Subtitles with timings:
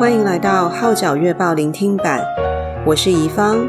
[0.00, 2.24] 欢迎来到《号角月报》聆听版，
[2.86, 3.68] 我是怡芳。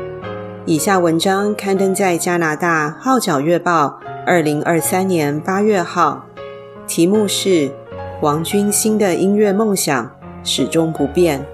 [0.65, 6.25] 以下文章刊登在加拿大《号角月报》二零二三年八月号，
[6.87, 7.69] 题目是
[8.23, 10.09] “王君馨的音乐梦想
[10.41, 11.45] 始终不变”，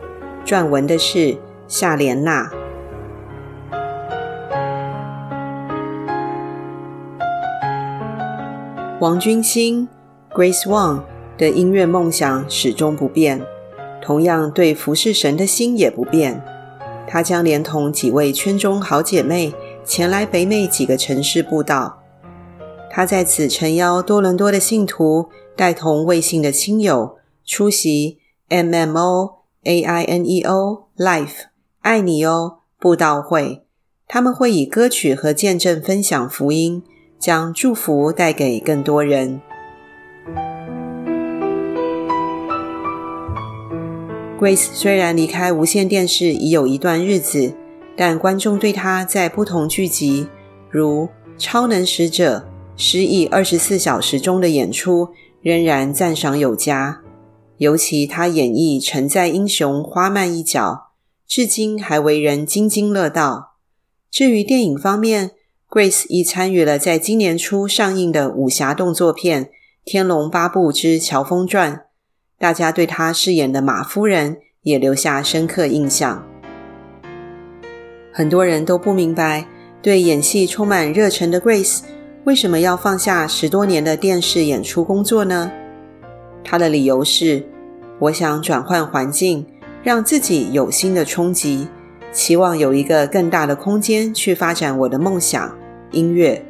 [0.46, 1.36] 撰文的是
[1.68, 2.48] 夏莲娜。
[9.00, 9.90] 王君馨
[10.32, 11.00] （Grace Wang）
[11.36, 13.42] 的音乐梦想始终不变，
[14.02, 16.44] 同样对服侍神的心也不变。
[17.08, 22.02] 她将连同几位圈中好姐妹前来北美几个城市布道。
[22.90, 31.46] 她在此诚邀多伦多的信徒，带同未信的亲友出席 MMO AINEO Life
[31.82, 33.64] 爱你哦布道会。
[34.08, 36.84] 他们会以歌曲和见证分享福音。
[37.20, 39.42] 将祝福带给更多人。
[44.40, 47.56] Grace 虽然离开无线电视已有一段日子，
[47.96, 50.28] 但观众对她在不同剧集，
[50.70, 51.06] 如
[51.40, 52.38] 《超能使者》、
[52.76, 55.10] 《失忆二十四小时》中的演出，
[55.42, 57.02] 仍然赞赏有加。
[57.58, 60.92] 尤其她演绎承载英雄花曼一角，
[61.28, 63.56] 至今还为人津津乐道。
[64.12, 65.32] 至于电影方面
[65.68, 69.46] ，Grace 亦参与了在今年初上映的武侠动作片
[69.84, 71.74] 《天龙八部之乔峰传》，
[72.40, 76.26] 大家对她饰演的马夫人也留下深刻印象。
[78.12, 79.46] 很多人都不明白，
[79.82, 81.82] 对演戏充满热忱的 Grace
[82.26, 85.52] 为什么要放下十多年的电视演出工作呢？
[86.44, 87.44] 她的理由是：
[88.00, 89.46] 我想转换环境，
[89.84, 91.68] 让自己有新的冲击。
[92.12, 95.56] 期望有一个更大的空间去发展我的梦想——
[95.92, 96.44] 音乐。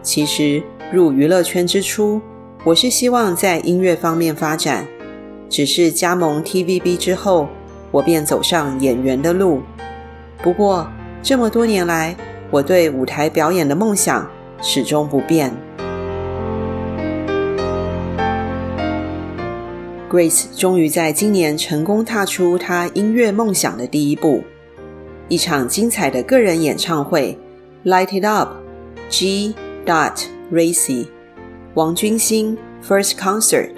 [0.00, 2.20] 其实入娱乐圈之初，
[2.64, 4.86] 我是希望在音乐方面发展。
[5.48, 7.48] 只是加盟 TVB 之后，
[7.90, 9.62] 我便走上演员的路。
[10.42, 10.88] 不过
[11.22, 12.16] 这么多年来，
[12.50, 14.28] 我对舞台表演的梦想
[14.60, 15.52] 始终不变。
[20.08, 24.42] Grace 终于在今年成功踏出她音乐梦想的第一步。
[25.28, 27.36] 一场精彩的个人演唱会
[27.84, 28.50] ，Light It Up
[29.08, 29.54] G.
[29.84, 31.06] Dot Racy
[31.74, 33.70] 王君馨 First Concert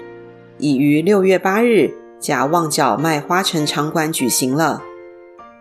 [0.59, 4.83] 已于六月八日假旺角麦花臣场馆举行了。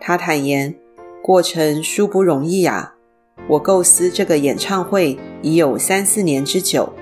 [0.00, 0.74] 他坦言，
[1.22, 2.94] 过程殊不容易啊！
[3.48, 6.92] 我构思这个演唱会已有三四年之久，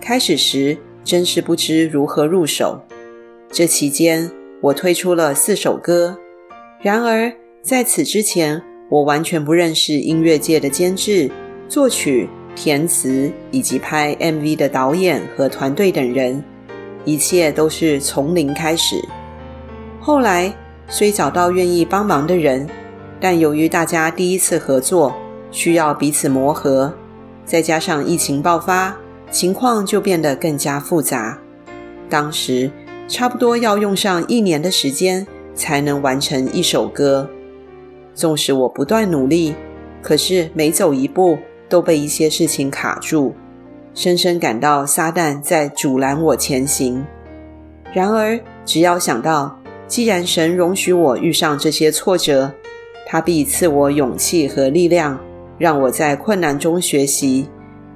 [0.00, 2.80] 开始时真是不知如何入手。
[3.50, 6.18] 这期间，我推出了四首歌，
[6.80, 7.32] 然而。
[7.62, 11.30] 在此之前，我完全不认识音乐界的监制、
[11.68, 16.42] 作曲、填词以及拍 MV 的导演和团队等人，
[17.04, 18.96] 一切都是从零开始。
[20.00, 20.52] 后来
[20.88, 22.68] 虽找到愿意帮忙的人，
[23.20, 25.14] 但由于大家第一次合作，
[25.50, 26.92] 需要彼此磨合，
[27.44, 28.96] 再加上疫情爆发，
[29.30, 31.38] 情况就变得更加复杂。
[32.08, 32.70] 当时
[33.08, 37.28] 差不多要用上一年的时间才能完成一首歌。
[38.14, 39.54] 纵使我不断努力，
[40.02, 41.38] 可是每走一步
[41.68, 43.34] 都被一些事情卡住，
[43.94, 47.04] 深深感到撒旦在阻拦我前行。
[47.92, 52.54] 然而，只要想到，既然神容许我遇上这些挫折，
[53.06, 55.20] 他必赐我勇气和力量，
[55.58, 57.48] 让我在困难中学习，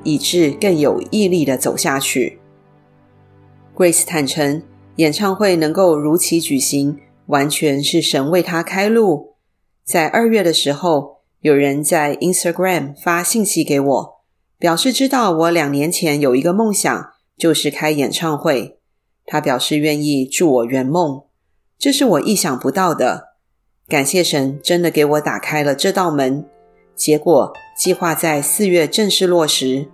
[0.04, 2.38] 以致更有毅力地走下去。
[3.74, 4.62] Grace 坦诚，
[4.96, 9.36] 演唱会能够如期举行，完全是神为他开路。
[9.82, 14.15] 在二月的时候，有人在 Instagram 发信息给我，
[14.58, 18.78] 表示知道我两年前有一个梦想，就是开演唱会。
[19.26, 21.22] 他表示愿意助我圆梦，
[21.78, 23.34] 这是我意想不到的。
[23.88, 26.46] 感谢神，真的给我打开了这道门。
[26.94, 29.88] 结果计划在四月正式落实，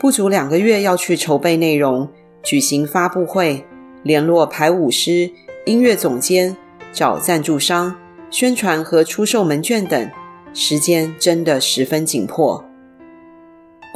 [0.00, 2.08] 不足两个月要去筹备内容，
[2.42, 3.64] 举行发布会，
[4.02, 5.30] 联络排舞师、
[5.66, 6.56] 音乐总监，
[6.92, 7.96] 找赞助商。
[8.30, 10.10] 宣传和出售门券等，
[10.52, 12.67] 时间真的十分紧迫。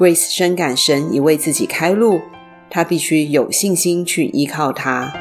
[0.02, 2.22] Grace 深感神已为自己开路，
[2.68, 5.12] 她必须有信心去依靠他。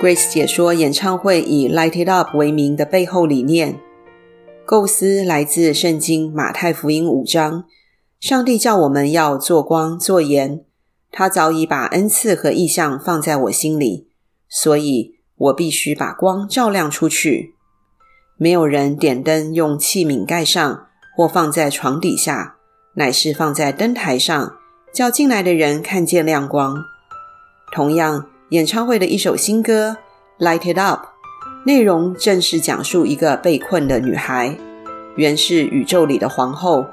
[0.00, 3.78] Grace 解说演唱会以 “Light It Up” 为名的背后理念，
[4.64, 7.64] 构思来自圣经马太福音五章，
[8.18, 10.64] 上帝叫我们要做光做盐，
[11.12, 14.08] 他早已把恩赐和意象放在我心里。
[14.48, 17.56] 所以我必须把光照亮出去。
[18.42, 22.54] 没有人点灯用器皿盖上或放在床底下，
[22.94, 24.54] 乃是放在灯台上，
[24.94, 26.82] 叫进来的人看见亮光。
[27.70, 29.98] 同样，演唱会的一首新歌
[30.42, 31.00] 《Light It Up》，
[31.66, 34.56] 内容正是讲述一个被困的女孩，
[35.16, 36.86] 原是宇宙里的皇后。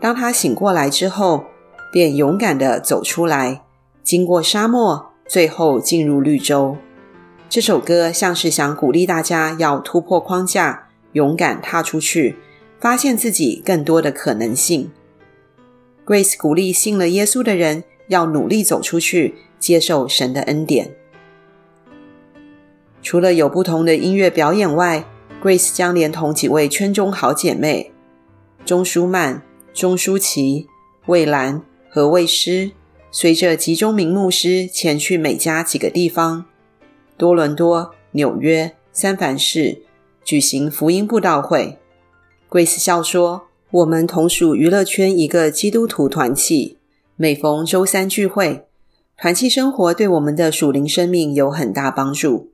[0.00, 1.44] 当她醒过来之后，
[1.92, 3.62] 便勇敢地走出来，
[4.02, 6.76] 经过沙漠，最后进入绿洲。
[7.48, 12.36] 这首歌像是想鼓励大家要突破框架，勇敢踏出去，
[12.80, 14.90] 发现自己更多的可能性。
[16.06, 20.94] Grace 鼓励信了耶稣的人要努力走出去，接受神的恩典。
[23.02, 25.04] 除了有不同的音乐表演外
[25.42, 27.92] ，Grace 将连同几位圈中好姐妹
[28.64, 30.66] 钟舒曼、钟舒琪、
[31.06, 32.72] 蔚兰和魏诗，
[33.10, 36.44] 随着集中明牧师前去美加几个地方。
[37.16, 39.82] 多伦多、纽约、三藩市
[40.28, 41.78] 举行福音布道会。
[42.50, 46.76] 桂斯笑说：“我们同属娱乐圈一个基督徒团契，
[47.16, 48.66] 每逢周三聚会，
[49.16, 52.50] 团契生活对我们的属灵生命有很大帮助。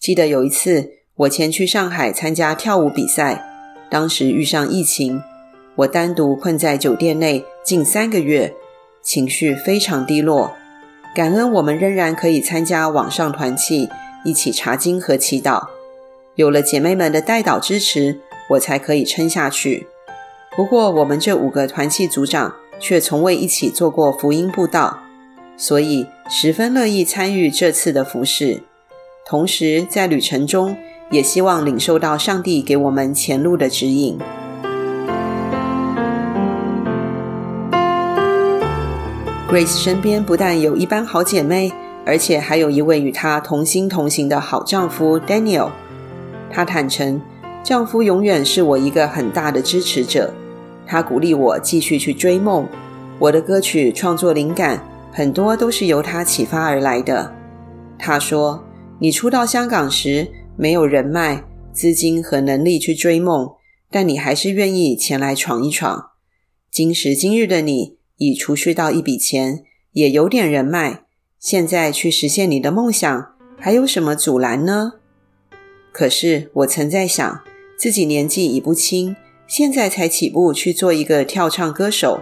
[0.00, 3.46] 记得有一次，我前去上海参加跳舞比赛，
[3.90, 5.22] 当时遇上疫情，
[5.76, 8.54] 我单独困在酒店内近三个月，
[9.02, 10.54] 情绪非常低落。
[11.14, 13.90] 感恩我们仍然可以参加网上团契。”
[14.24, 15.68] 一起查经和祈祷，
[16.38, 18.20] 有了姐妹们的代祷支持，
[18.50, 19.88] 我才可以撑下去。
[20.54, 25.00] 不过，我们这五个团契组长却从未一起做过福音布道，
[25.56, 28.62] 所以十分乐意参与这次的服事。
[29.26, 30.76] 同时，在旅程中
[31.10, 34.16] 也希望领受到上帝给我们前路的指引。
[39.50, 41.72] Grace 身边不但有一班好姐妹。
[42.06, 45.68] 而且还有一位与她同心同行的好丈夫 Daniel。
[46.50, 47.20] 她坦诚，
[47.62, 50.32] 丈夫永远是我一个很大的支持者。
[50.86, 52.66] 他鼓励我继续去追梦。
[53.18, 57.34] 我的歌曲创作灵感很多都是由他启发而来的。
[57.98, 58.64] 他说
[58.98, 63.50] ：“你初到香港时没有人脉、资金和能力去追梦，
[63.90, 66.10] 但你还是愿意前来闯一闯。
[66.70, 71.02] 今时今日的你已储蓄到一笔钱，也有点人脉。”
[71.38, 73.28] 现在去实现你的梦想，
[73.58, 74.94] 还有什么阻拦呢？
[75.92, 77.40] 可是我曾在想，
[77.76, 82.20] 自己年纪已不轻，现在才起步去做一个跳唱歌手，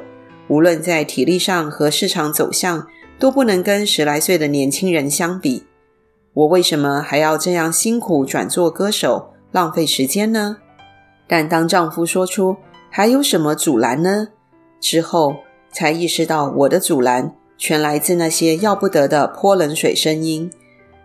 [0.48, 2.86] 无论在体力上和市场走向，
[3.18, 5.64] 都不能跟十来岁的年轻人相比。
[6.32, 10.58] 我为什么还要这样辛苦转做歌手，浪费时间呢？
[11.26, 12.56] 但当丈夫说出
[12.90, 14.28] “还有什么阻拦呢”
[14.80, 15.36] 之后，
[15.72, 17.34] 才意识到我的阻拦。
[17.58, 20.50] 全来自那些要不得的泼冷水声音。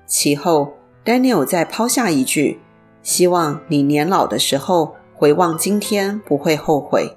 [0.06, 0.74] 其后
[1.06, 2.60] ，Daniel 再抛下一句
[3.04, 7.16] ：“希望你年老的时候回望今天不会后悔。”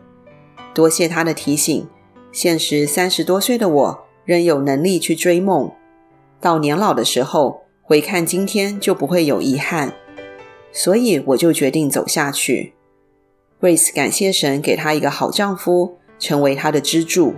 [0.74, 1.86] 多谢他的提醒。
[2.32, 5.70] 现实三十多岁的我仍有能力去追梦，
[6.40, 9.94] 到年老的时候回看今天就不会有遗憾。
[10.72, 12.74] 所以我就决定走下去。
[13.60, 17.34] Grace 感谢神给她一个好丈夫，成为她的支柱。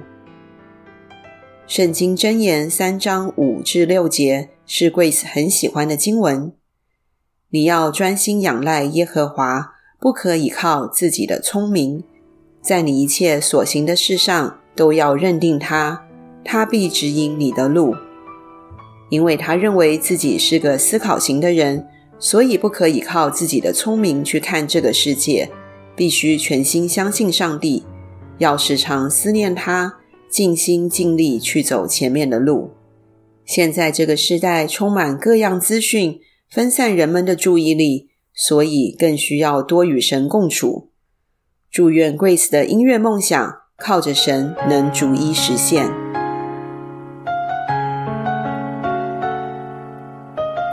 [1.67, 6.53] 圣经箴言三章五至六节是 Grace 很喜欢的经文。
[7.51, 12.03] 你要专心仰赖耶和华，不可倚靠自己的聪明，
[12.61, 16.07] 在你一切所行的事上都要认定他，
[16.45, 17.95] 他必指引你的路。
[19.09, 21.87] 因为他认为自己是个思考型的人，
[22.19, 25.49] 所以不可以靠自己的聪明去看这个世界，
[25.95, 27.85] 必须全心相信上帝，
[28.39, 29.99] 要时常思念他。
[30.29, 32.73] 尽心尽力去走前面的路。
[33.47, 40.91] 现在这个时代充满各样资讯，分散人们的注意力，所以更需要多与神共处。
[41.71, 45.87] 祝愿 Grace 的音乐梦想靠着神能逐一实现。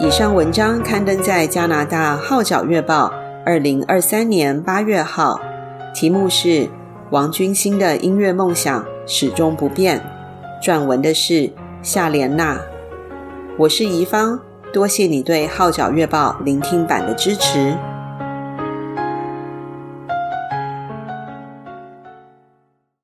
[0.02, 3.08] 以上文章刊登在加拿大《号角月报》
[3.46, 5.40] 二零二三年八月号，
[5.94, 6.68] 题目是。
[7.12, 10.02] 王君馨的音乐梦想始终不变。
[10.64, 11.52] 撰文的是
[11.84, 12.58] 夏莲娜。
[13.58, 14.40] 我是怡芳，
[14.72, 17.76] 多谢你对《号角月报》聆听版的支持。